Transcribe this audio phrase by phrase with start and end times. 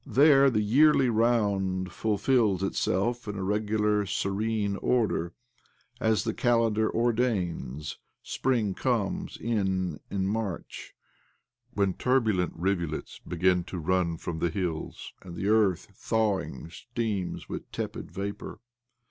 [0.03, 5.31] There the yearly round fulfils itself in a regular, serene order.
[5.99, 10.95] As the calendar ordains, spring comes in in March,
[11.75, 16.71] when turbid rivulets begin to run from the 7б OBLOMOV hills, arid the earth, thawing,
[16.71, 18.59] steams with tepid vapour.